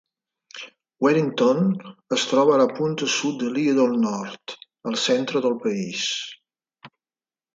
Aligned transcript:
Wellington 1.07 1.59
es 2.17 2.23
troba 2.31 2.55
a 2.55 2.61
la 2.61 2.65
punta 2.79 3.09
sud 3.15 3.37
de 3.43 3.51
l'illa 3.57 3.75
del 3.79 3.93
Nord, 4.05 4.55
al 4.93 4.97
centre 5.03 5.45
del 5.47 5.55
país. 5.67 6.09